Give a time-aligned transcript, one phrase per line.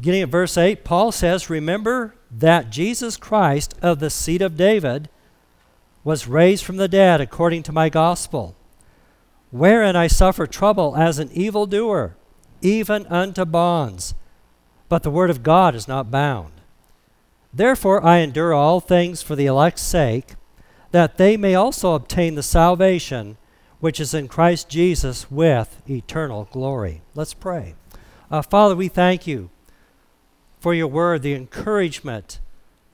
[0.00, 5.10] beginning at verse 8, Paul says, Remember that Jesus Christ of the seed of David
[6.04, 8.56] was raised from the dead according to my gospel,
[9.50, 12.16] wherein I suffer trouble as an evildoer,
[12.62, 14.14] even unto bonds.
[14.88, 16.52] But the word of God is not bound.
[17.52, 20.34] Therefore I endure all things for the elect's sake,
[20.92, 23.36] that they may also obtain the salvation
[23.80, 27.02] which is in Christ Jesus with eternal glory.
[27.14, 27.74] Let's pray.
[28.30, 29.50] Uh, Father, we thank you
[30.60, 32.38] for your word, the encouragement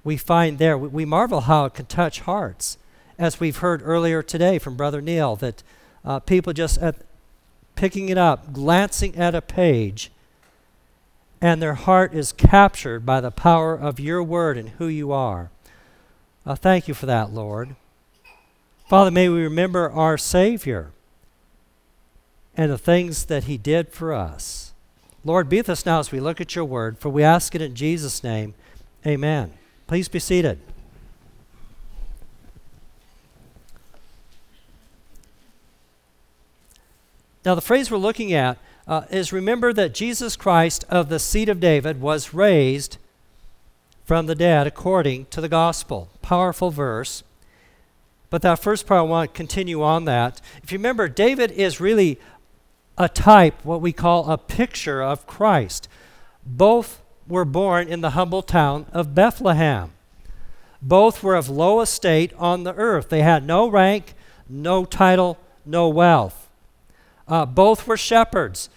[0.04, 0.78] we find there.
[0.78, 2.78] We, marvel how it can touch hearts,
[3.18, 5.62] as we've heard earlier today from Brother Neil, that
[6.04, 6.96] uh, people just at,
[7.74, 10.12] picking it up, glancing at a page,
[11.40, 15.50] and their heart is captured by the power of your word and who you are.
[16.46, 17.74] Uh, thank you for that, Lord.
[18.88, 20.92] Father, may we remember our Savior
[22.56, 24.65] and the things that He did for us.
[25.26, 27.60] Lord, be with us now as we look at your word, for we ask it
[27.60, 28.54] in Jesus' name.
[29.04, 29.52] Amen.
[29.88, 30.60] Please be seated.
[37.44, 41.48] Now, the phrase we're looking at uh, is remember that Jesus Christ of the seed
[41.48, 42.98] of David was raised
[44.04, 46.08] from the dead according to the gospel.
[46.22, 47.24] Powerful verse.
[48.30, 50.40] But that first part, I want to continue on that.
[50.62, 52.20] If you remember, David is really
[52.98, 55.88] a type, what we call a picture of Christ.
[56.44, 59.92] Both were born in the humble town of Bethlehem.
[60.80, 63.08] Both were of low estate on the earth.
[63.08, 64.14] They had no rank,
[64.48, 66.48] no title, no wealth.
[67.26, 68.70] Uh, both were shepherds.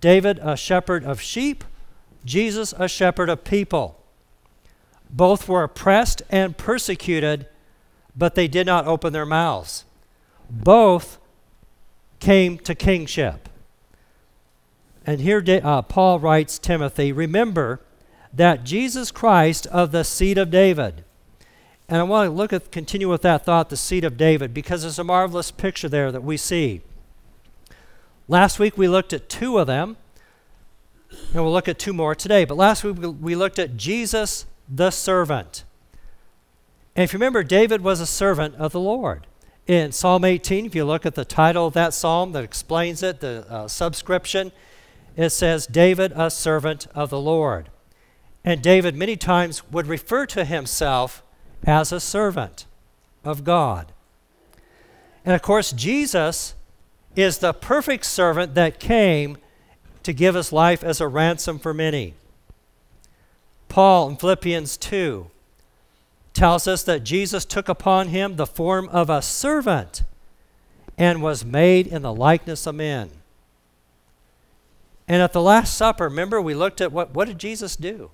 [0.00, 1.64] David, a shepherd of sheep,
[2.24, 3.98] Jesus, a shepherd of people.
[5.10, 7.46] Both were oppressed and persecuted,
[8.16, 9.84] but they did not open their mouths.
[10.48, 11.18] Both
[12.20, 13.49] came to kingship.
[15.06, 17.80] And here uh, Paul writes Timothy, remember
[18.32, 21.04] that Jesus Christ of the seed of David.
[21.88, 24.82] And I want to look at continue with that thought, the seed of David, because
[24.82, 26.82] there's a marvelous picture there that we see.
[28.28, 29.96] Last week we looked at two of them,
[31.10, 32.44] and we'll look at two more today.
[32.44, 35.64] But last week we looked at Jesus the servant.
[36.94, 39.26] And if you remember, David was a servant of the Lord.
[39.66, 43.20] In Psalm 18, if you look at the title of that psalm that explains it,
[43.20, 44.52] the uh, subscription,
[45.22, 47.68] it says, David, a servant of the Lord.
[48.44, 51.22] And David many times would refer to himself
[51.64, 52.66] as a servant
[53.24, 53.92] of God.
[55.24, 56.54] And of course, Jesus
[57.16, 59.36] is the perfect servant that came
[60.02, 62.14] to give his life as a ransom for many.
[63.68, 65.26] Paul in Philippians 2
[66.32, 70.02] tells us that Jesus took upon him the form of a servant
[70.96, 73.10] and was made in the likeness of men.
[75.10, 78.10] And at the Last Supper, remember we looked at what, what did Jesus do?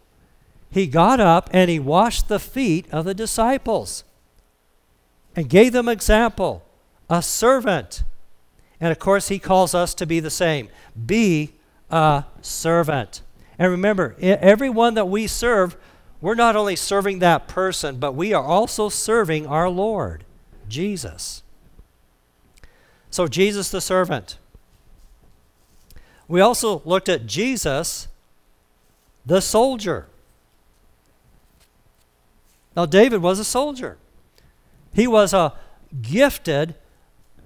[0.71, 4.03] He got up and he washed the feet of the disciples
[5.37, 6.65] and gave them example,
[7.09, 8.03] a servant
[8.81, 10.69] and of course, he calls us to be the same
[11.05, 11.53] be
[11.91, 13.23] a servant.
[13.59, 15.77] And remember, everyone that we serve,
[16.21, 20.25] we're not only serving that person, but we are also serving our Lord,
[20.69, 21.43] Jesus.
[23.11, 24.37] So, Jesus the servant.
[26.29, 28.09] We also looked at Jesus
[29.25, 30.07] the soldier.
[32.77, 33.99] Now, David was a soldier,
[34.93, 35.55] he was a
[36.03, 36.75] gifted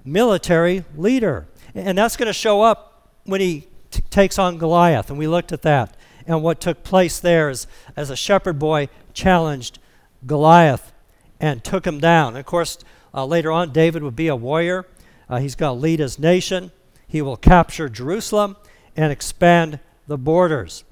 [0.04, 1.46] military leader.
[1.74, 5.08] And that's going to show up when he t- takes on Goliath.
[5.08, 5.96] And we looked at that.
[6.26, 9.78] And what took place there is as a shepherd boy challenged
[10.26, 10.92] Goliath
[11.38, 12.28] and took him down.
[12.28, 12.78] And of course,
[13.14, 14.86] uh, later on, David would be a warrior.
[15.28, 16.72] Uh, he's going to lead his nation.
[17.06, 18.56] He will capture Jerusalem
[18.96, 20.84] and expand the borders.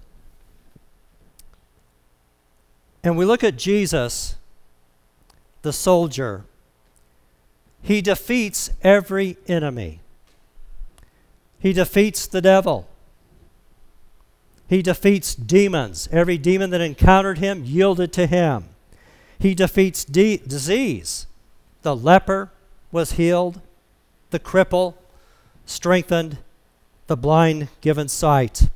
[3.02, 4.36] And we look at Jesus,
[5.62, 6.44] the soldier,
[7.82, 10.00] he defeats every enemy.
[11.58, 12.88] He defeats the devil.
[14.68, 16.08] He defeats demons.
[16.12, 18.66] Every demon that encountered him yielded to him.
[19.38, 21.26] He defeats de- disease.
[21.82, 22.50] The leper
[22.92, 23.60] was healed,
[24.30, 24.94] the cripple
[25.64, 26.38] strengthened,
[27.08, 28.70] the blind given sight.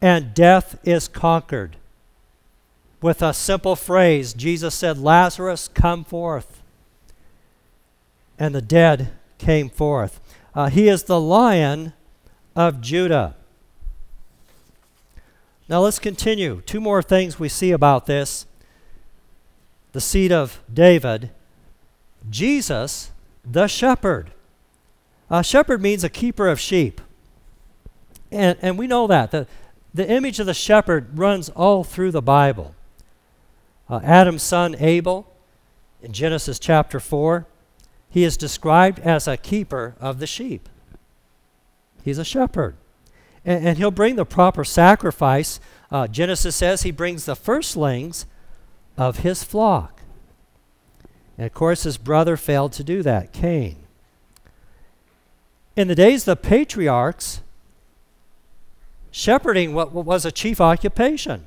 [0.00, 1.76] And death is conquered.
[3.02, 6.62] With a simple phrase, Jesus said, Lazarus, come forth
[8.38, 10.20] and the dead came forth.
[10.54, 11.92] Uh, he is the lion
[12.54, 13.34] of Judah.
[15.68, 16.60] Now let's continue.
[16.62, 18.46] Two more things we see about this
[19.92, 21.30] the seed of David,
[22.28, 23.12] Jesus,
[23.44, 24.32] the shepherd.
[25.30, 27.00] A shepherd means a keeper of sheep.
[28.34, 29.30] And, and we know that.
[29.30, 29.46] The,
[29.92, 32.74] the image of the shepherd runs all through the Bible.
[33.88, 35.30] Uh, Adam's son Abel,
[36.02, 37.46] in Genesis chapter 4,
[38.10, 40.68] he is described as a keeper of the sheep.
[42.04, 42.76] He's a shepherd.
[43.44, 45.60] And, and he'll bring the proper sacrifice.
[45.90, 48.26] Uh, Genesis says he brings the firstlings
[48.96, 50.02] of his flock.
[51.38, 53.76] And of course, his brother failed to do that, Cain.
[55.76, 57.40] In the days of the patriarchs,
[59.14, 61.46] shepherding what was a chief occupation.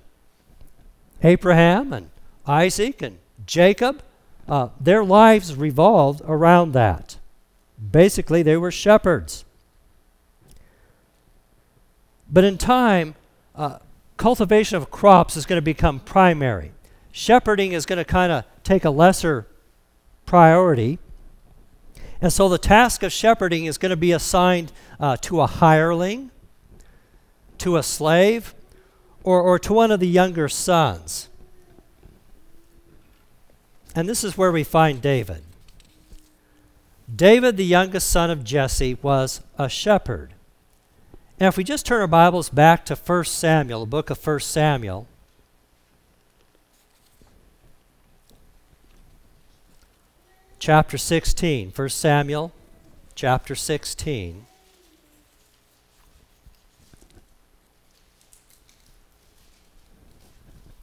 [1.22, 2.10] Abraham and
[2.48, 4.02] Isaac and Jacob,
[4.48, 7.18] uh, their lives revolved around that.
[7.92, 9.44] Basically, they were shepherds.
[12.31, 13.16] But in time,
[13.54, 13.80] uh,
[14.16, 16.72] cultivation of crops is going to become primary.
[17.12, 19.46] Shepherding is going to kind of take a lesser
[20.25, 21.00] priority.
[22.22, 24.72] And so the task of shepherding is going to be assigned
[25.02, 26.31] uh, to a hireling
[27.59, 28.54] to a slave
[29.24, 31.30] or, or to one of the younger sons.
[33.95, 35.44] And this is where we find David.
[37.13, 40.33] David, the youngest son of Jesse, was a shepherd.
[41.39, 44.39] Now, if we just turn our Bibles back to 1 Samuel, the book of 1
[44.39, 45.07] Samuel,
[50.57, 52.51] chapter 16, 1 Samuel,
[53.13, 54.47] chapter 16.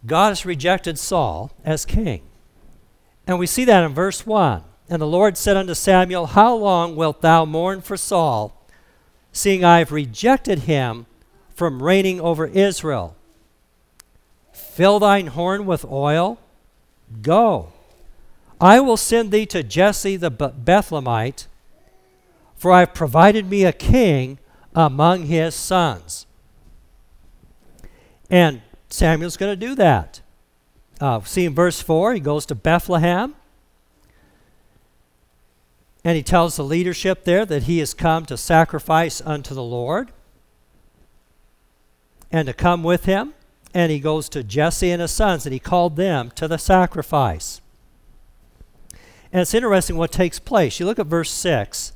[0.07, 2.23] God has rejected Saul as king.
[3.27, 4.63] And we see that in verse 1.
[4.89, 8.67] And the Lord said unto Samuel, How long wilt thou mourn for Saul,
[9.33, 11.07] seeing I have rejected him
[11.55, 13.17] from reigning over Israel?
[14.53, 16.39] Fill thine horn with oil.
[17.23, 17.73] Go.
[18.61, 21.47] I will send thee to Jesse the Bethlehemite,
[22.57, 24.39] for I have provided me a king
[24.75, 26.27] among his sons.
[28.31, 28.63] And
[28.95, 30.21] Samuel's going to do that.
[31.01, 33.35] Uh, see in verse 4, he goes to Bethlehem.
[36.05, 40.13] And he tells the leadership there that he has come to sacrifice unto the Lord
[42.31, 43.35] and to come with him.
[43.73, 47.61] And he goes to Jesse and his sons, and he called them to the sacrifice.
[49.33, 50.79] And it's interesting what takes place.
[50.79, 51.95] You look at verse 6.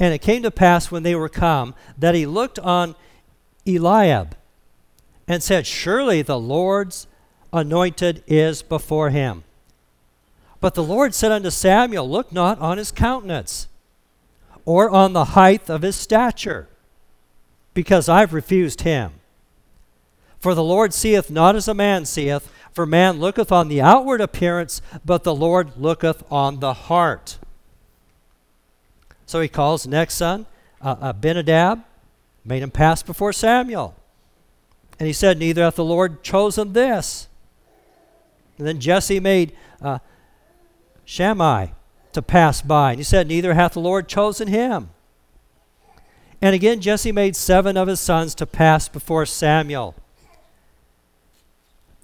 [0.00, 2.96] And it came to pass when they were come that he looked on
[3.64, 4.34] Eliab
[5.28, 7.06] and said, Surely the Lord's
[7.52, 9.44] anointed is before him.
[10.60, 13.68] But the Lord said unto Samuel, Look not on his countenance,
[14.64, 16.68] or on the height of his stature,
[17.74, 19.12] because I've refused him.
[20.38, 24.20] For the Lord seeth not as a man seeth, for man looketh on the outward
[24.20, 27.38] appearance, but the Lord looketh on the heart.
[29.24, 30.46] So he calls next son,
[30.80, 31.82] uh, Abinadab,
[32.44, 33.94] made him pass before Samuel.
[34.98, 37.28] And he said, Neither hath the Lord chosen this.
[38.58, 39.98] And then Jesse made uh,
[41.04, 41.70] Shammah
[42.12, 42.92] to pass by.
[42.92, 44.90] And he said, Neither hath the Lord chosen him.
[46.40, 49.94] And again, Jesse made seven of his sons to pass before Samuel.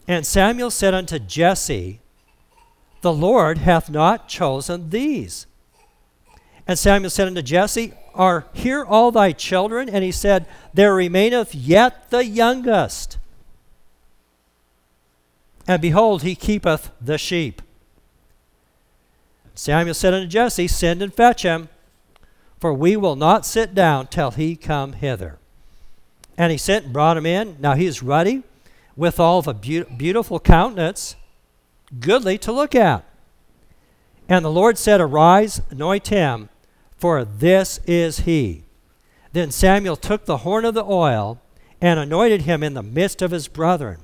[0.08, 2.00] And Samuel said unto Jesse,
[3.02, 5.46] The Lord hath not chosen these.
[6.66, 9.88] And Samuel said unto Jesse, Are here all thy children?
[9.88, 13.18] And he said, There remaineth yet the youngest.
[15.66, 17.62] And behold, he keepeth the sheep.
[19.54, 21.68] Samuel said unto Jesse, Send and fetch him,
[22.58, 25.38] for we will not sit down till he come hither.
[26.38, 27.56] And he sent and brought him in.
[27.60, 28.42] Now he is ruddy,
[28.96, 31.16] with all of a be- beautiful countenance,
[32.00, 33.04] goodly to look at.
[34.28, 36.48] And the Lord said, Arise, anoint him,
[37.02, 38.62] for this is he.
[39.32, 41.42] Then Samuel took the horn of the oil
[41.80, 43.98] and anointed him in the midst of his brethren.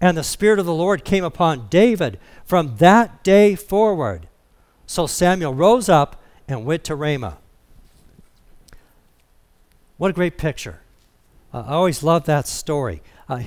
[0.00, 4.26] And the Spirit of the Lord came upon David from that day forward.
[4.84, 7.38] So Samuel rose up and went to Ramah.
[9.96, 10.80] What a great picture.
[11.52, 13.00] I always love that story.
[13.28, 13.44] Uh,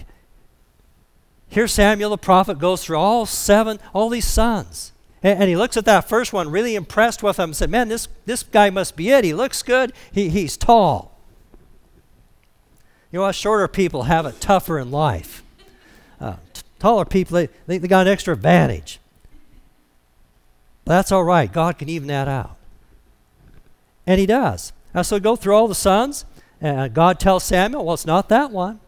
[1.49, 4.93] here Samuel the prophet goes through all seven, all these sons.
[5.25, 7.87] And, and he looks at that first one, really impressed with him, and said, Man,
[7.87, 9.23] this, this guy must be it.
[9.23, 9.91] He looks good.
[10.11, 11.19] He, he's tall.
[13.11, 15.41] You know, shorter people have it tougher in life.
[16.21, 18.99] Uh, t- taller people, they, they, they got an extra advantage.
[20.83, 21.51] But that's all right.
[21.51, 22.55] God can even that out.
[24.05, 24.73] And he does.
[24.93, 26.25] Uh, so go through all the sons,
[26.61, 28.79] and God tells Samuel, well, it's not that one.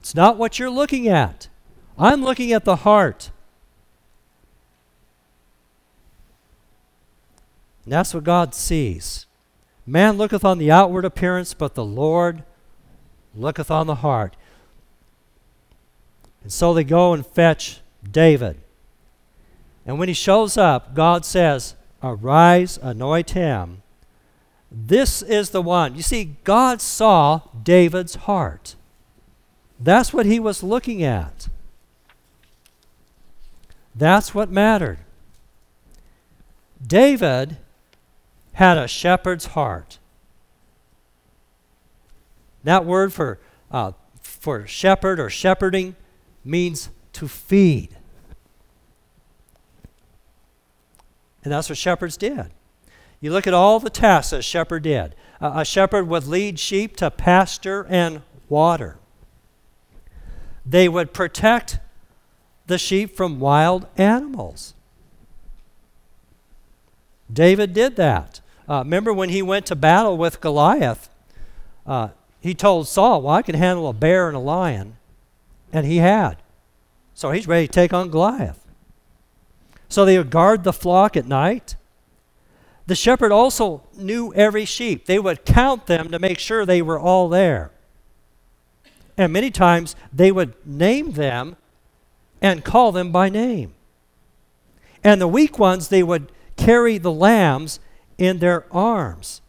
[0.00, 1.48] It's not what you're looking at.
[1.96, 3.30] I'm looking at the heart.
[7.90, 9.26] And that's what God sees.
[9.84, 12.44] Man looketh on the outward appearance, but the Lord
[13.34, 14.36] looketh on the heart.
[16.44, 18.60] And so they go and fetch David.
[19.84, 23.82] And when he shows up, God says, Arise, anoint him.
[24.70, 25.96] This is the one.
[25.96, 28.76] You see, God saw David's heart.
[29.80, 31.48] That's what he was looking at.
[33.96, 35.00] That's what mattered.
[36.86, 37.56] David
[38.54, 39.98] had a shepherd's heart.
[42.64, 43.38] That word for,
[43.70, 45.96] uh, for shepherd or shepherding
[46.44, 47.96] means to feed.
[51.42, 52.50] And that's what shepherds did.
[53.20, 55.14] You look at all the tasks a shepherd did.
[55.40, 58.98] Uh, a shepherd would lead sheep to pasture and water.
[60.64, 61.78] They would protect
[62.66, 64.74] the sheep from wild animals.
[67.32, 68.40] David did that.
[68.68, 71.08] Uh, remember when he went to battle with Goliath?
[71.86, 72.08] Uh,
[72.40, 74.96] he told Saul, Well, I can handle a bear and a lion.
[75.72, 76.36] And he had.
[77.14, 78.64] So he's ready to take on Goliath.
[79.88, 81.76] So they would guard the flock at night.
[82.86, 85.06] The shepherd also knew every sheep.
[85.06, 87.70] They would count them to make sure they were all there.
[89.16, 91.56] And many times they would name them
[92.40, 93.74] and call them by name.
[95.04, 97.80] And the weak ones, they would carry the lambs
[98.18, 99.40] in their arms.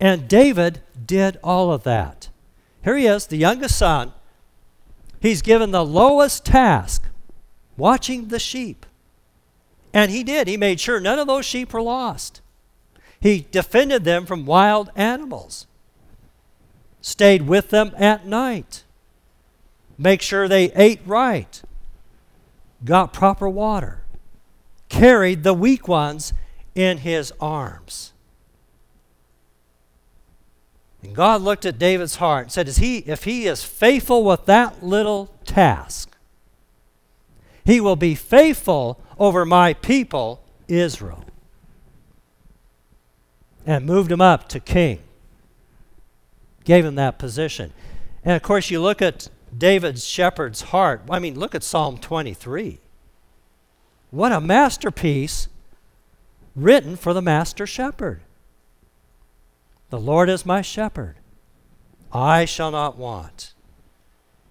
[0.00, 2.28] And David did all of that.
[2.84, 4.12] Here he is, the youngest son.
[5.20, 7.04] He's given the lowest task
[7.76, 8.86] watching the sheep.
[9.92, 10.48] And he did.
[10.48, 12.40] He made sure none of those sheep were lost.
[13.20, 15.68] He defended them from wild animals,
[17.00, 18.82] stayed with them at night,
[19.96, 21.62] make sure they ate right,
[22.84, 24.01] got proper water,
[24.92, 26.34] carried the weak ones
[26.74, 28.12] in his arms.
[31.02, 34.44] And God looked at David's heart and said, Is he, If he is faithful with
[34.44, 36.14] that little task,
[37.64, 41.24] he will be faithful over my people, Israel.
[43.64, 45.00] And moved him up to king.
[46.64, 47.72] Gave him that position.
[48.24, 51.02] And of course, you look at David's shepherd's heart.
[51.08, 52.78] I mean, look at Psalm 23.
[54.12, 55.48] What a masterpiece
[56.54, 58.20] written for the master shepherd.
[59.88, 61.16] The Lord is my shepherd.
[62.12, 63.54] I shall not want.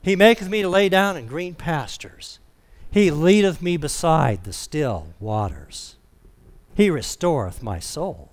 [0.02, 2.40] He maketh me to lay down in green pastures.
[2.90, 5.96] He leadeth me beside the still waters.
[6.74, 8.32] He restoreth my soul.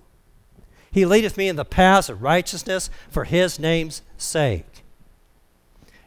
[0.89, 4.83] He leadeth me in the paths of righteousness for his name's sake.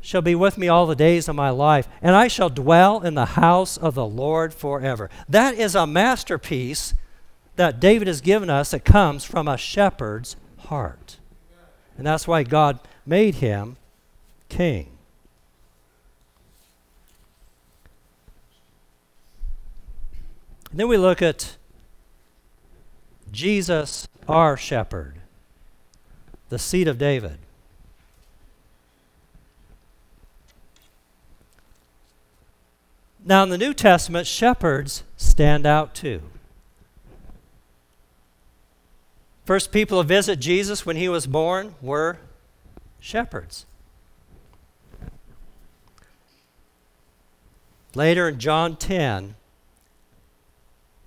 [0.00, 3.14] shall be with me all the days of my life, and I shall dwell in
[3.14, 5.10] the house of the Lord forever.
[5.28, 6.94] That is a masterpiece
[7.56, 11.18] that David has given us that comes from a shepherd's heart.
[11.98, 13.76] And that's why God made him
[14.48, 14.88] king.
[20.70, 21.56] And then we look at
[23.30, 25.20] Jesus, our shepherd,
[26.48, 27.38] the seed of David.
[33.24, 36.22] Now, in the New Testament, shepherds stand out too.
[39.44, 42.18] First people to visit Jesus when he was born were
[42.98, 43.66] shepherds.
[47.94, 49.34] Later in John 10,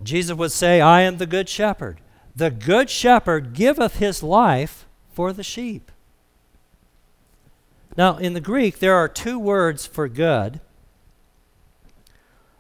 [0.04, 2.00] Jesus would say, I am the good shepherd.
[2.36, 5.92] The good shepherd giveth his life for the sheep.
[7.96, 10.60] Now, in the Greek, there are two words for good.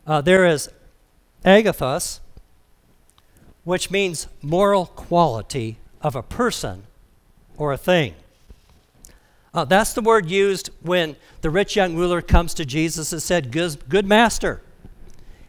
[0.06, 0.70] Uh, there is
[1.46, 2.20] agathos,
[3.64, 6.84] which means moral quality of a person
[7.58, 8.14] or a thing.
[9.54, 13.52] Uh, that's the word used when the rich young ruler comes to Jesus and said,
[13.52, 14.62] Good, good master.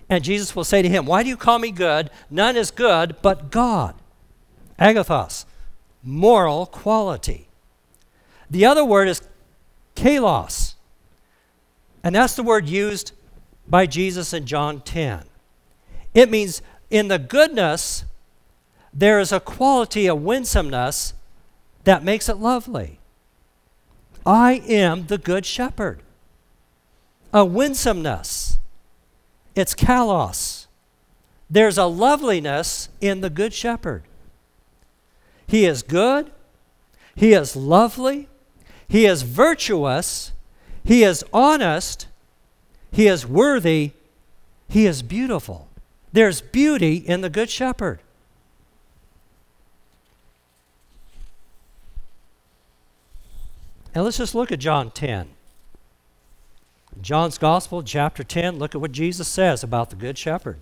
[0.09, 2.11] And Jesus will say to him, Why do you call me good?
[2.31, 3.95] None is good but God
[4.79, 5.45] agathos,
[6.03, 7.49] moral quality.
[8.51, 9.23] The other word is
[9.97, 10.75] kalos,
[12.03, 13.13] and that's the word used
[13.69, 15.25] by Jesus in John 10.
[16.13, 18.05] It means in the goodness,
[18.93, 21.15] there is a quality, of winsomeness
[21.85, 23.01] that makes it lovely.
[24.25, 26.01] I am the good shepherd.
[27.33, 28.59] A winsomeness.
[29.55, 30.65] It's kalos.
[31.51, 34.03] There's a loveliness in the Good Shepherd.
[35.47, 36.33] He is good,
[37.15, 38.29] he is lovely,
[38.89, 40.33] he is virtuous,
[40.83, 42.07] he is honest,
[42.95, 43.91] he is worthy,
[44.69, 45.69] he is beautiful.
[46.13, 47.99] There's beauty in the Good Shepherd.
[53.93, 55.29] And let's just look at John 10.
[57.01, 60.59] John's Gospel, chapter 10, look at what Jesus says about the Good Shepherd.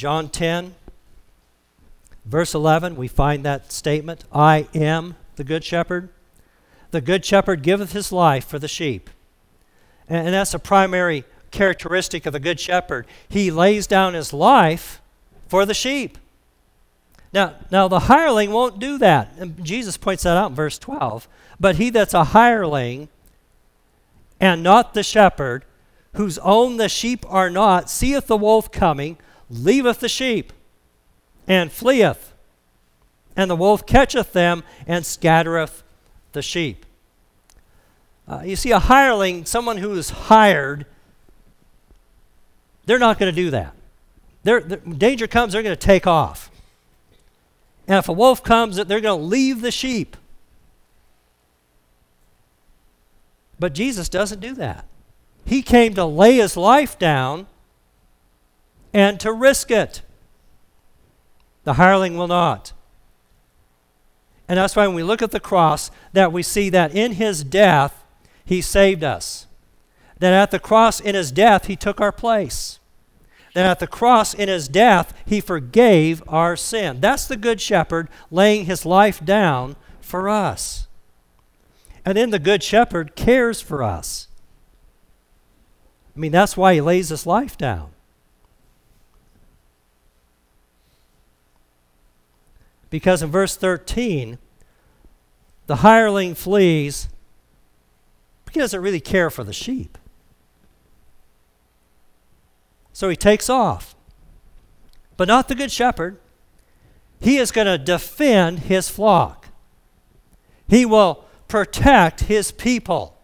[0.00, 0.74] John 10,
[2.24, 6.08] verse 11, we find that statement I am the Good Shepherd.
[6.90, 9.10] The Good Shepherd giveth his life for the sheep.
[10.08, 13.06] And, and that's a primary characteristic of a good shepherd.
[13.28, 15.02] He lays down his life
[15.48, 16.16] for the sheep.
[17.34, 19.34] Now, now the hireling won't do that.
[19.36, 21.28] And Jesus points that out in verse 12.
[21.60, 23.10] But he that's a hireling
[24.40, 25.66] and not the shepherd,
[26.14, 29.18] whose own the sheep are not, seeth the wolf coming,
[29.50, 30.52] leaveth the sheep,
[31.46, 32.32] and fleeth.
[33.36, 35.82] And the wolf catcheth them, and scattereth
[36.32, 36.86] the sheep.
[38.28, 40.86] Uh, you see, a hireling, someone who is hired,
[42.86, 43.74] they're not going to do that.
[44.42, 46.50] They're, the danger comes, they're going to take off.
[47.88, 50.16] And if a wolf comes, they're going to leave the sheep.
[53.58, 54.86] But Jesus doesn't do that.
[55.44, 57.46] He came to lay his life down
[58.92, 60.02] and to risk it.
[61.64, 62.72] The hireling will not.
[64.48, 67.44] And that's why when we look at the cross, that we see that in his
[67.44, 68.04] death,
[68.44, 69.46] he saved us.
[70.18, 72.80] That at the cross, in his death, he took our place
[73.54, 77.00] that at the cross in his death he forgave our sin.
[77.00, 80.86] That's the Good Shepherd laying his life down for us.
[82.04, 84.28] And then the Good Shepherd cares for us.
[86.16, 87.90] I mean, that's why he lays his life down.
[92.90, 94.38] Because in verse 13,
[95.66, 97.08] the hireling flees,
[98.52, 99.96] he doesn't really care for the sheep.
[102.92, 103.94] So he takes off.
[105.16, 106.18] But not the good shepherd.
[107.20, 109.48] He is going to defend his flock.
[110.66, 113.16] He will protect his people.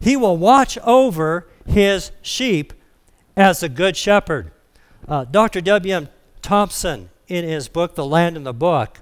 [0.00, 2.72] He will watch over his sheep
[3.36, 4.50] as a good shepherd.
[5.06, 5.60] Uh, Dr.
[5.60, 6.08] W.M.
[6.42, 9.00] Thomson, in his book, The Land and the Book,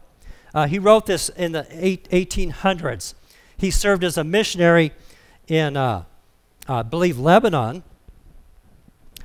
[0.54, 3.14] uh, he wrote this in the eight, 1800s.
[3.56, 4.92] He served as a missionary
[5.48, 6.04] in, uh,
[6.68, 7.82] I believe, Lebanon.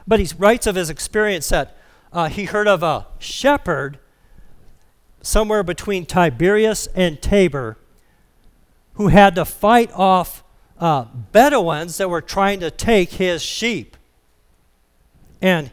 [0.08, 1.76] But he writes of his experience that
[2.14, 4.00] uh, he heard of a shepherd
[5.22, 7.78] somewhere between Tiberias and Tabor
[8.94, 10.44] who had to fight off
[10.80, 13.98] uh, Bedouins that were trying to take his sheep.
[15.42, 15.72] And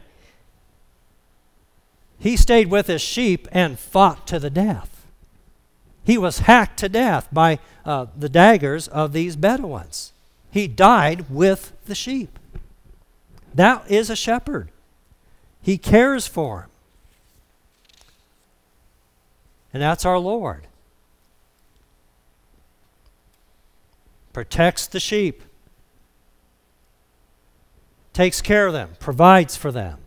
[2.25, 5.05] he stayed with his sheep and fought to the death.
[6.03, 10.11] He was hacked to death by uh, the daggers of these Bedouins.
[10.49, 12.39] He died with the sheep.
[13.53, 14.71] That is a shepherd.
[15.61, 16.69] He cares for him.
[19.71, 20.65] And that's our Lord.
[24.33, 25.43] Protects the sheep,
[28.13, 29.99] takes care of them, provides for them.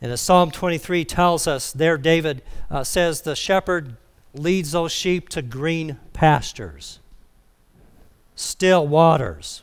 [0.00, 3.96] And as Psalm 23 tells us, there David uh, says, the shepherd
[4.32, 7.00] leads those sheep to green pastures,
[8.34, 9.62] still waters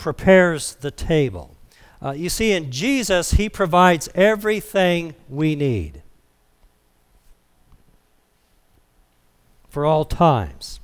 [0.00, 1.54] prepares the table.
[2.02, 6.02] Uh, you see, in Jesus, He provides everything we need
[9.68, 10.80] for all times.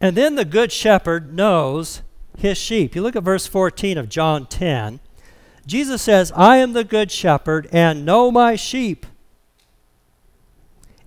[0.00, 2.02] And then the Good Shepherd knows
[2.36, 2.94] his sheep.
[2.94, 5.00] You look at verse 14 of John 10.
[5.66, 9.04] Jesus says, I am the Good Shepherd and know my sheep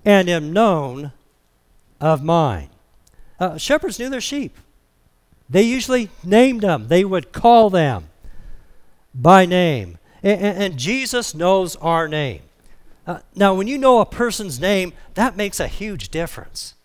[0.03, 1.13] and am known
[2.01, 2.69] of mine.
[3.39, 4.57] Uh, shepherds knew their sheep.
[5.49, 8.09] They usually named them, they would call them
[9.15, 9.97] by name.
[10.21, 12.41] And, and Jesus knows our name.
[13.07, 16.75] Uh, now, when you know a person's name, that makes a huge difference.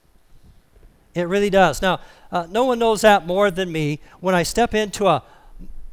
[1.14, 1.82] It really does.
[1.82, 2.00] Now,
[2.32, 4.00] uh, no one knows that more than me.
[4.20, 5.22] When I step into a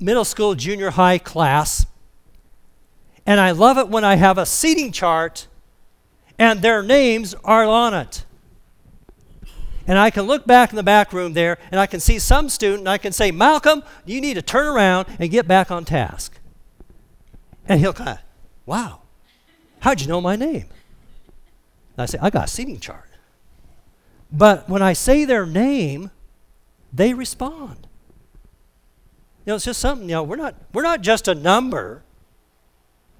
[0.01, 1.85] middle school, junior high class,
[3.25, 5.47] and I love it when I have a seating chart
[6.39, 8.25] and their names are on it.
[9.87, 12.49] And I can look back in the back room there and I can see some
[12.49, 15.85] student and I can say, Malcolm, you need to turn around and get back on
[15.85, 16.39] task.
[17.67, 18.19] And he'll kind of,
[18.65, 19.01] wow,
[19.81, 20.65] how'd you know my name?
[21.97, 23.09] I say, I got a seating chart.
[24.31, 26.09] But when I say their name,
[26.91, 27.87] they respond.
[29.45, 32.03] You know, it's just something, you know, we're not, we're not just a number.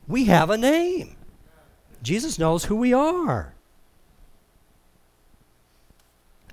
[0.07, 1.15] We have a name.
[2.03, 3.53] Jesus knows who we are.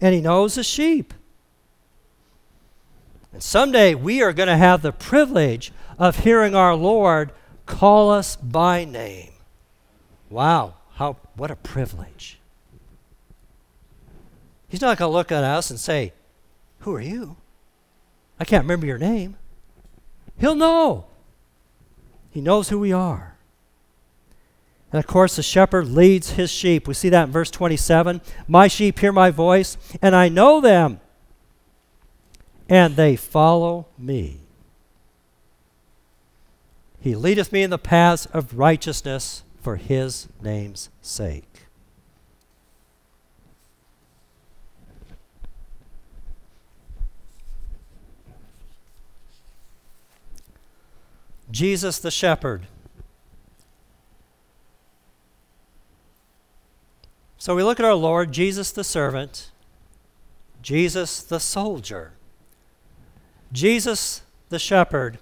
[0.01, 1.13] And he knows the sheep.
[3.33, 7.33] And someday we are going to have the privilege of hearing our Lord
[7.67, 9.33] call us by name.
[10.31, 12.39] Wow, how what a privilege.
[14.69, 16.13] He's not going to look at us and say,
[16.81, 17.37] "Who are you?"
[18.39, 19.37] I can't remember your name.
[20.39, 21.07] He'll know.
[22.31, 23.37] He knows who we are.
[24.93, 26.89] And of course, the shepherd leads his sheep.
[26.89, 28.21] We see that in verse 27.
[28.47, 31.01] My sheep hear my voice, and I know them,
[32.69, 34.41] and they follow me.
[37.01, 41.48] He leadeth me in the paths of righteousness for his name's sake.
[51.51, 52.67] Jesus the shepherd.
[57.39, 59.51] So we look at our Lord, Jesus the servant,
[60.61, 62.13] Jesus the soldier,
[63.53, 65.19] Jesus the shepherd.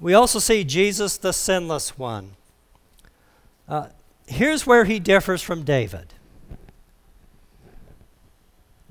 [0.00, 2.32] We also see Jesus the sinless one.
[3.68, 3.88] Uh,
[4.26, 6.12] here's where he differs from David.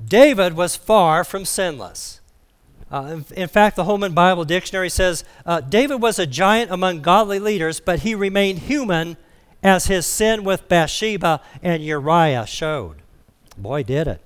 [0.03, 2.21] David was far from sinless.
[2.91, 7.01] Uh, in, in, fact, the Holman Bible Dictionary says uh, David was a giant among
[7.01, 9.17] godly leaders, but he remained human
[9.63, 12.97] as his sin with Bathsheba and Uriah showed.
[13.57, 14.21] Boy, did it.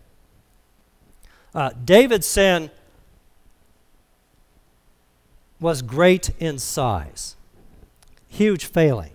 [1.55, 2.69] Uh, David's sin
[5.59, 7.35] was great in size,
[8.27, 9.11] huge failing.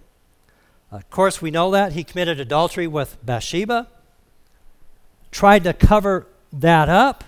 [0.90, 1.92] Of course, we know that.
[1.92, 3.88] He committed adultery with Bathsheba,
[5.30, 7.24] tried to cover that up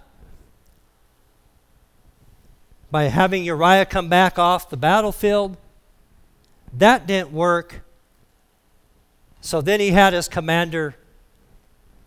[2.97, 5.59] by having Uriah come back off the battlefield.
[6.73, 7.83] That didn't work.
[9.43, 10.97] So then he had his commander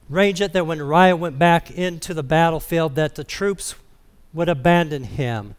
[0.10, 3.76] range it that when Uriah went back into the battlefield that the troops
[4.34, 5.54] would abandon him,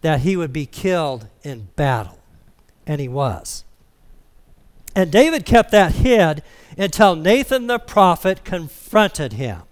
[0.00, 2.20] that he would be killed in battle.
[2.86, 3.64] And he was.
[4.94, 6.44] And David kept that hid
[6.78, 9.62] until Nathan the prophet confronted him.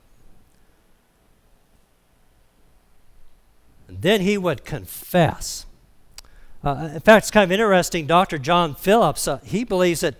[3.88, 5.66] Then he would confess.
[6.62, 8.06] Uh, in fact, it's kind of interesting.
[8.06, 8.38] Dr.
[8.38, 10.16] John Phillips, uh, he believes that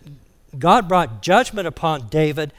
[0.59, 2.53] God brought judgment upon David,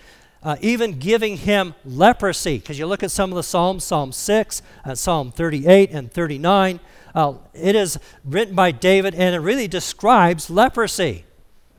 [0.43, 2.59] uh, even giving him leprosy.
[2.59, 6.79] Because you look at some of the Psalms, Psalm 6, uh, Psalm 38, and 39.
[7.15, 11.25] Uh, it is written by David, and it really describes leprosy.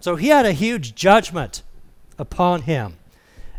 [0.00, 1.62] So he had a huge judgment
[2.18, 2.96] upon him.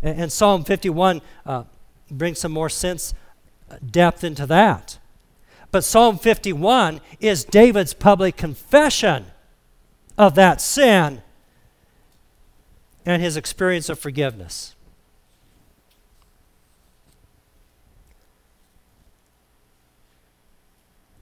[0.02, 1.64] And, and Psalm 51 uh,
[2.10, 3.14] brings some more sense,
[3.70, 4.98] uh, depth into that.
[5.72, 9.26] But Psalm 51 is David's public confession
[10.18, 11.22] of that sin
[13.06, 14.76] and his experience of forgiveness.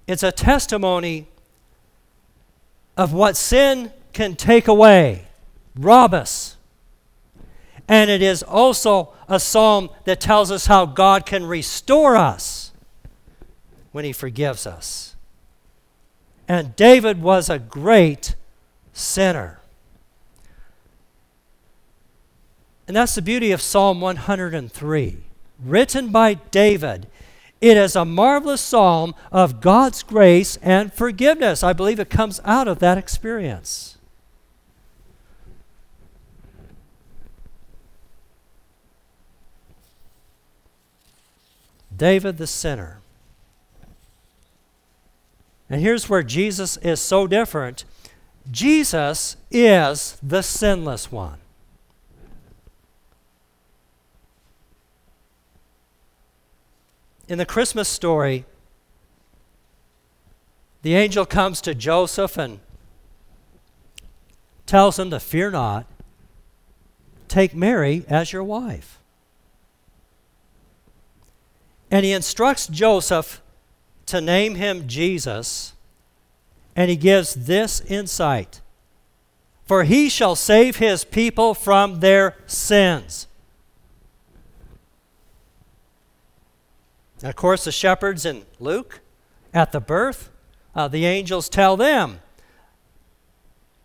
[0.07, 1.27] It's a testimony
[2.97, 5.27] of what sin can take away,
[5.75, 6.57] rob us.
[7.87, 12.68] And it is also a psalm that tells us how God can restore us
[13.91, 15.15] when he forgives us.
[16.47, 18.35] And David was a great
[18.93, 19.59] sinner.
[22.87, 25.17] And that's the beauty of Psalm 103,
[25.63, 27.07] written by David.
[27.61, 31.61] It is a marvelous psalm of God's grace and forgiveness.
[31.61, 33.97] I believe it comes out of that experience.
[41.95, 42.98] David the sinner.
[45.69, 47.85] And here's where Jesus is so different
[48.49, 51.37] Jesus is the sinless one.
[57.27, 58.45] In the Christmas story,
[60.81, 62.59] the angel comes to Joseph and
[64.65, 65.85] tells him to fear not,
[67.27, 68.97] take Mary as your wife.
[71.91, 73.41] And he instructs Joseph
[74.09, 75.73] to name him Jesus,
[76.75, 78.61] and he gives this insight
[79.65, 83.27] For he shall save his people from their sins.
[87.21, 89.01] And of course, the shepherds in Luke,
[89.53, 90.29] at the birth,
[90.73, 92.19] uh, the angels tell them,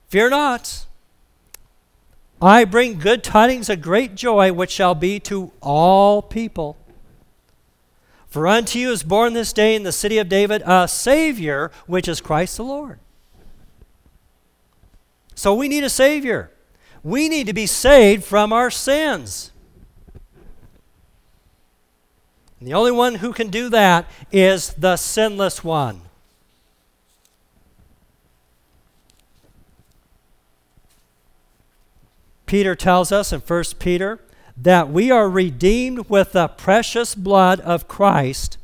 [0.08, 0.86] Fear not,
[2.40, 6.76] I bring good tidings of great joy, which shall be to all people.
[8.34, 12.08] For unto you is born this day in the city of David a Savior, which
[12.08, 12.98] is Christ the Lord.
[15.36, 16.50] So we need a Savior.
[17.04, 19.52] We need to be saved from our sins.
[22.58, 26.00] And the only one who can do that is the sinless one.
[32.46, 34.18] Peter tells us in 1 Peter
[34.56, 38.58] that we are redeemed with the precious blood of Christ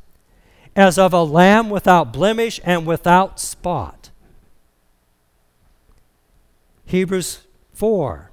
[0.76, 4.11] as of a lamb without blemish and without spot.
[6.87, 7.40] Hebrews
[7.74, 8.31] 4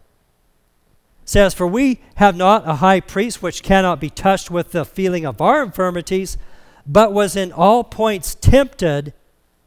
[1.26, 5.26] says, For we have not a high priest which cannot be touched with the feeling
[5.26, 6.38] of our infirmities,
[6.86, 9.14] but was in all points tempted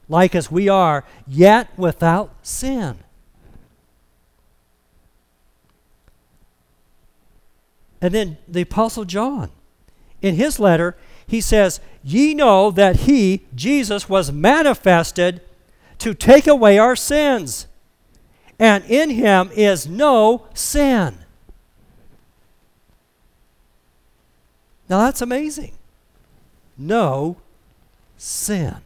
[0.08, 2.98] like as we are, yet without sin.
[8.00, 9.50] And then the Apostle John,
[10.22, 15.42] in his letter, he says, Ye know that he, Jesus, was manifested
[15.98, 17.66] to take away our sins,
[18.58, 21.18] and in him is no sin.
[24.88, 25.72] Now that's amazing.
[26.76, 27.36] No
[28.16, 28.76] sin.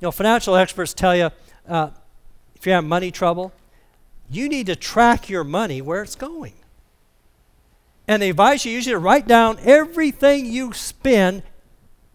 [0.00, 1.30] You know, financial experts tell you
[1.68, 1.90] uh,
[2.54, 3.52] if you have money trouble,
[4.30, 6.54] you need to track your money where it's going.
[8.08, 11.42] And they advise you usually to write down everything you spend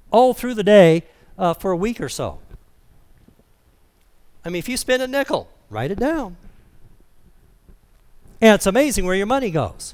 [0.10, 1.04] all through the day
[1.38, 2.40] uh, for a week or so.
[4.44, 6.38] I mean, if you spend a nickel, write it down.
[8.40, 9.94] And it's amazing where your money goes.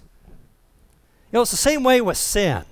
[1.31, 2.63] You know, it's the same way with sin.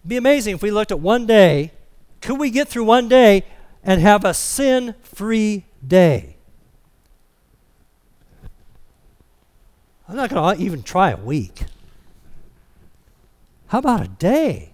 [0.00, 1.72] It'd be amazing if we looked at one day.
[2.20, 3.44] Could we get through one day
[3.84, 6.36] and have a sin free day.
[10.08, 11.64] I'm not going to even try a week.
[13.68, 14.72] How about a day?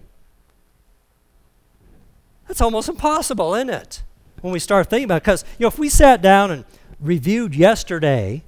[2.47, 4.03] That's almost impossible, isn't it?
[4.41, 5.23] When we start thinking about it.
[5.23, 6.65] Because, you know, if we sat down and
[6.99, 8.43] reviewed yesterday,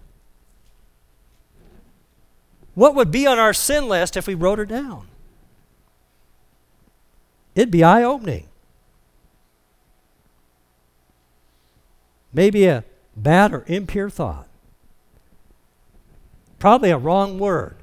[2.76, 5.08] what would be on our sin list if we wrote it down?
[7.56, 8.48] It'd be eye opening.
[12.34, 12.84] Maybe a
[13.16, 14.48] bad or impure thought.
[16.60, 17.76] Probably a wrong word.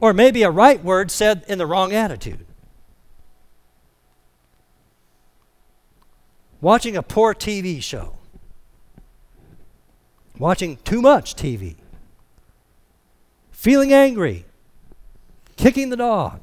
[0.00, 2.44] Or maybe a right word said in the wrong attitude.
[6.60, 8.14] Watching a poor TV show.
[10.38, 11.76] Watching too much TV.
[13.50, 14.44] Feeling angry.
[15.56, 16.40] Kicking the dog.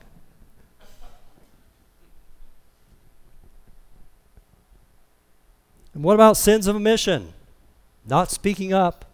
[5.93, 7.34] And what about sins of omission?
[8.06, 9.06] Not speaking up,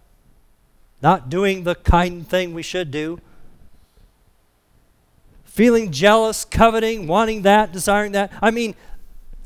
[1.01, 3.19] not doing the kind thing we should do,
[5.43, 8.31] feeling jealous, coveting, wanting that, desiring that.
[8.41, 8.75] I mean,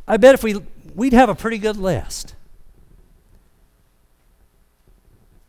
[0.07, 0.61] I bet if we
[0.95, 2.35] we'd have a pretty good list.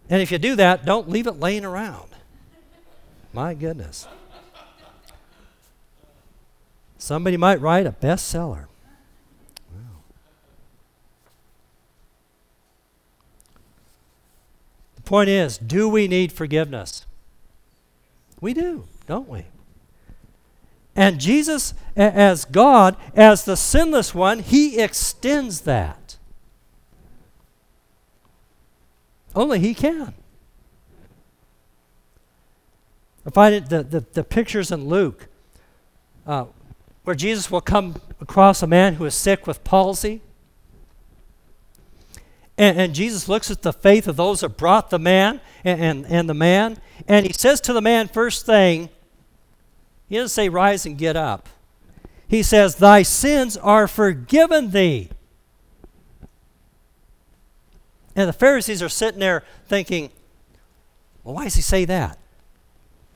[0.09, 2.09] And if you do that, don't leave it laying around.
[3.33, 4.09] My goodness.
[6.99, 8.67] Somebody might write a bestseller.
[15.11, 17.05] Point is, do we need forgiveness?
[18.41, 19.47] We do, don't we?
[20.95, 26.17] And Jesus, as God, as the sinless one, he extends that.
[29.35, 30.15] Only he can.
[33.27, 35.27] I find it the, the, the pictures in Luke
[36.25, 36.45] uh,
[37.03, 40.23] where Jesus will come across a man who is sick with palsy
[42.61, 46.07] and, and, Jesus looks at the faith of those that brought the man and, and,
[46.07, 46.77] and the man,
[47.09, 48.91] and he says to the man, first thing,
[50.11, 51.49] he doesn't say, Rise and get up.
[52.29, 55.09] He says, Thy sins are forgiven thee.
[58.15, 60.11] And the Pharisees are sitting there thinking,
[61.25, 62.19] Well, why does he say that?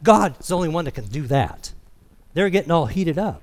[0.03, 1.75] God is the only one that can do that.
[2.33, 3.43] They're getting all heated up.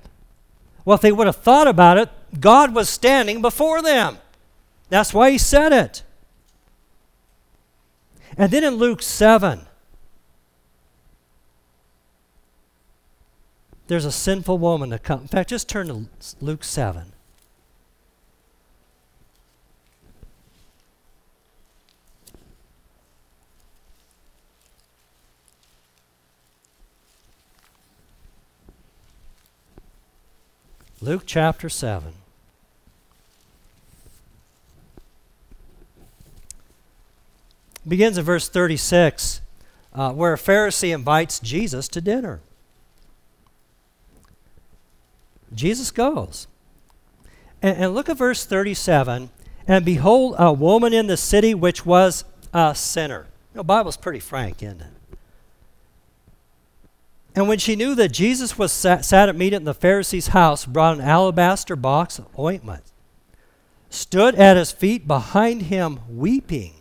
[0.84, 2.08] Well, if they would have thought about it,
[2.40, 4.18] God was standing before them.
[4.92, 6.02] That's why he said it.
[8.36, 9.62] And then in Luke 7,
[13.86, 15.22] there's a sinful woman that comes.
[15.22, 16.08] In fact, just turn to
[16.42, 17.14] Luke 7.
[31.00, 32.12] Luke chapter 7.
[37.86, 39.40] Begins in verse 36,
[39.94, 42.40] uh, where a Pharisee invites Jesus to dinner.
[45.54, 46.46] Jesus goes.
[47.60, 49.30] And, and look at verse 37.
[49.66, 53.26] And behold, a woman in the city which was a sinner.
[53.54, 54.86] The Bible's pretty frank, isn't it?
[57.34, 60.66] And when she knew that Jesus was sat, sat at meat in the Pharisee's house,
[60.66, 62.84] brought an alabaster box of ointment,
[63.88, 66.74] stood at his feet behind him, weeping,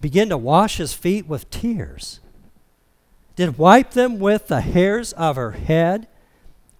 [0.00, 2.20] began to wash his feet with tears,
[3.36, 6.08] did wipe them with the hairs of her head,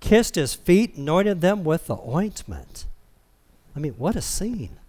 [0.00, 2.86] kissed his feet, anointed them with the ointment.
[3.76, 4.79] I mean, what a scene.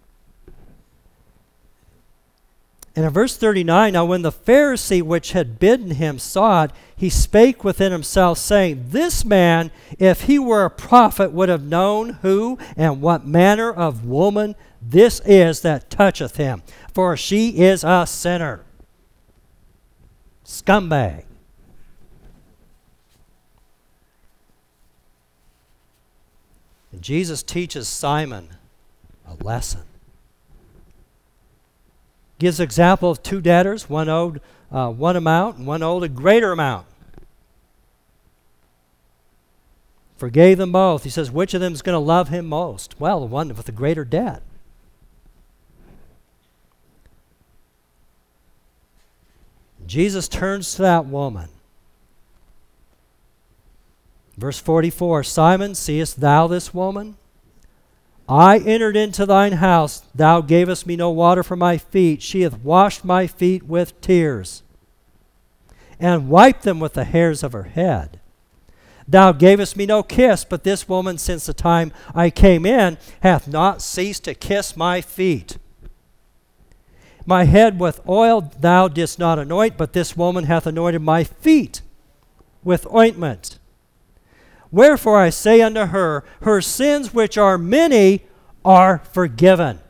[2.94, 7.08] And in verse 39, now when the Pharisee which had bidden him saw it, he
[7.08, 12.58] spake within himself, saying, This man, if he were a prophet, would have known who
[12.76, 18.64] and what manner of woman this is that toucheth him, for she is a sinner.
[20.44, 21.24] Scumbag.
[26.90, 28.50] And Jesus teaches Simon
[29.26, 29.84] a lesson
[32.42, 34.40] gives example of two debtors, one owed
[34.72, 36.86] uh, one amount and one owed a greater amount.
[40.16, 41.04] Forgave them both.
[41.04, 42.98] He says, which of them is going to love him most?
[43.00, 44.42] Well, the one with the greater debt.
[49.86, 51.48] Jesus turns to that woman.
[54.36, 57.16] Verse 44 Simon, seest thou this woman?
[58.28, 60.02] I entered into thine house.
[60.14, 62.22] Thou gavest me no water for my feet.
[62.22, 64.62] She hath washed my feet with tears
[65.98, 68.18] and wiped them with the hairs of her head.
[69.06, 73.46] Thou gavest me no kiss, but this woman, since the time I came in, hath
[73.46, 75.58] not ceased to kiss my feet.
[77.24, 81.82] My head with oil thou didst not anoint, but this woman hath anointed my feet
[82.64, 83.58] with ointment.
[84.72, 88.22] Wherefore I say unto her, her sins which are many
[88.64, 89.80] are forgiven.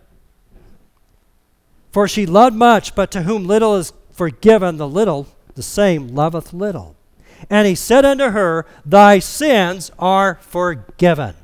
[1.93, 6.53] For she loved much, but to whom little is forgiven, the little, the same loveth
[6.53, 6.97] little.
[7.49, 11.37] And he said unto her, Thy sins are forgiven.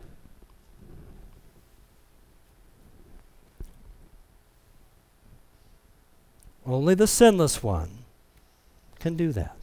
[6.66, 7.90] Only the sinless one
[8.98, 9.57] can do that.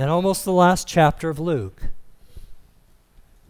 [0.00, 1.82] And almost the last chapter of Luke.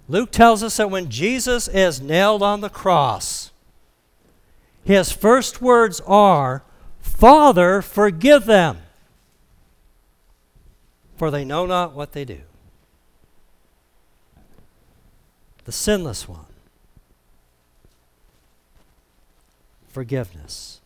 [0.09, 3.53] Luke tells us that when Jesus is nailed on the cross,
[4.83, 6.65] his first words are,
[7.01, 8.79] Father, forgive them,
[11.17, 12.41] for they know not what they do.
[15.67, 16.47] The sinless one.
[19.87, 20.81] Forgiveness.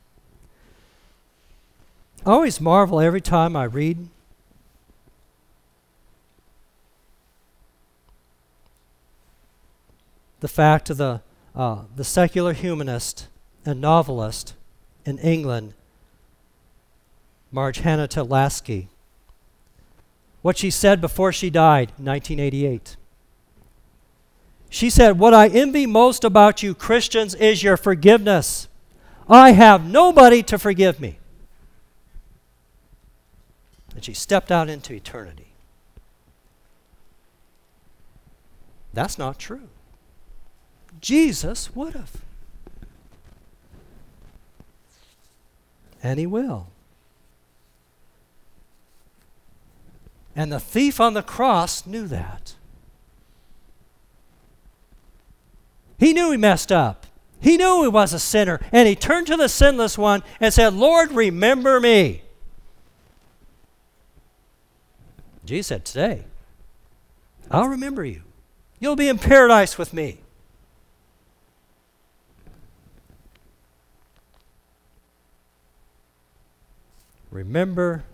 [2.26, 4.10] I always marvel every time I read
[10.44, 11.22] the fact of the,
[11.56, 13.28] uh, the secular humanist
[13.64, 14.52] and novelist
[15.06, 15.72] in England,
[17.50, 18.90] Marge Hannah Lasky.
[20.42, 22.96] What she said before she died in 1988.
[24.68, 28.68] She said, What I envy most about you Christians is your forgiveness.
[29.26, 31.20] I have nobody to forgive me.
[33.94, 35.54] And she stepped out into eternity.
[38.92, 39.70] That's not true.
[41.04, 42.22] Jesus would have.
[46.02, 46.68] And he will.
[50.34, 52.54] And the thief on the cross knew that.
[55.98, 57.06] He knew he messed up.
[57.38, 58.58] He knew he was a sinner.
[58.72, 62.22] And he turned to the sinless one and said, Lord, remember me.
[65.44, 66.24] Jesus said, Today,
[67.50, 68.22] I'll remember you.
[68.80, 70.20] You'll be in paradise with me.
[77.34, 78.04] Remember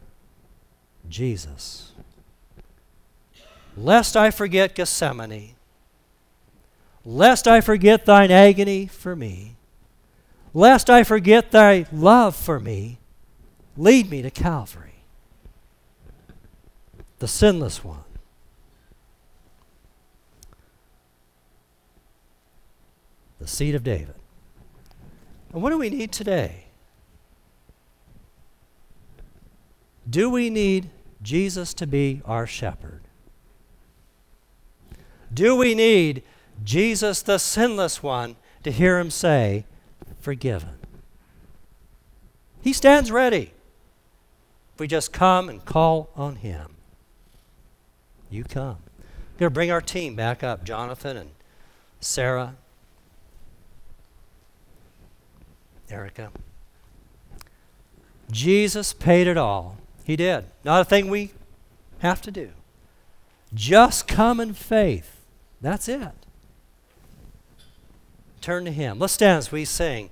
[1.07, 1.93] Jesus.
[3.77, 5.57] Lest I forget Gethsemane,
[7.05, 9.57] lest I forget thine agony for me,
[10.55, 12.99] lest I forget thy love for me,
[13.77, 15.05] lead me to Calvary,
[17.19, 18.05] the sinless one.
[23.39, 24.15] The seed of David.
[25.53, 26.70] And what do we need today?
[30.11, 30.91] Do we need
[31.23, 33.03] Jesus to be our shepherd?
[35.33, 36.25] Do we need
[36.65, 39.65] Jesus, the sinless one, to hear him say,
[40.21, 40.77] Forgiven.
[42.61, 43.53] He stands ready.
[44.75, 46.75] If we just come and call on him,
[48.29, 48.79] you come.
[49.35, 51.31] We're going to bring our team back up Jonathan and
[52.01, 52.57] Sarah,
[55.89, 56.31] Erica.
[58.31, 59.80] Jesus paid it all.
[60.11, 60.47] He did.
[60.65, 61.31] Not a thing we
[62.01, 62.51] have to do.
[63.55, 65.21] Just come in faith.
[65.61, 66.27] That's it.
[68.41, 68.99] Turn to Him.
[68.99, 70.11] Let's stand as we sing.